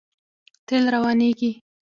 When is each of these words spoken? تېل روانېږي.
تېل 0.67 0.83
روانېږي. 0.93 1.51